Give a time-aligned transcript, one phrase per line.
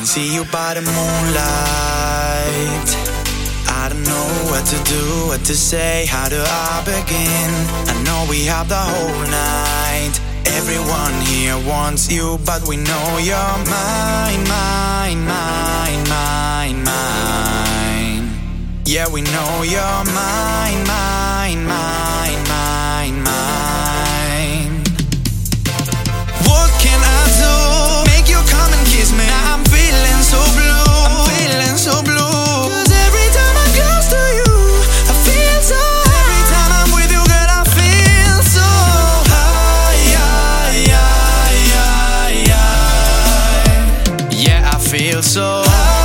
[0.00, 1.40] can see you by the moonlight.
[3.68, 7.50] I don't know what to do, what to say, how do I begin?
[7.92, 10.14] I know we have the whole night.
[10.56, 18.24] Everyone here wants you, but we know you're mine, mine, mine, mine, mine.
[18.86, 22.39] Yeah, we know you're mine, mine, mine,
[45.62, 45.99] feel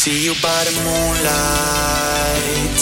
[0.00, 2.78] see you by the moonlight.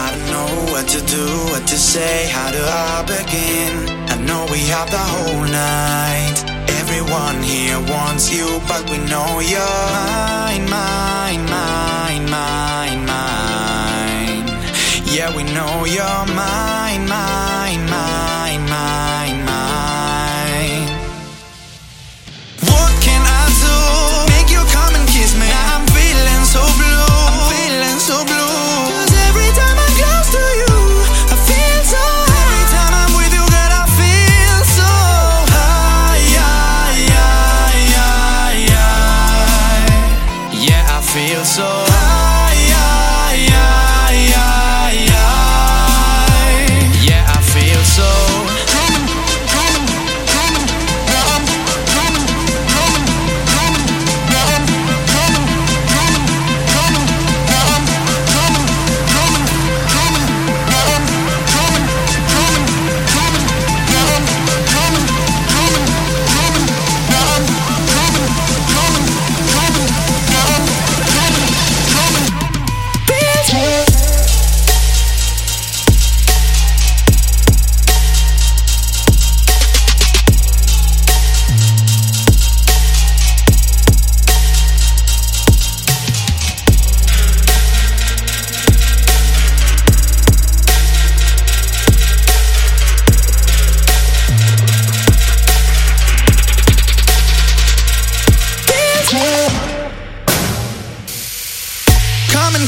[0.00, 3.72] I don't know what to do, what to say, how do I begin?
[4.08, 6.38] I know we have the whole night.
[6.80, 14.42] Everyone here wants you, but we know you're mine, mine, mine, mine, mine.
[15.14, 18.21] Yeah, we know you're mine, mine, mine,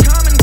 [0.03, 0.34] Coming.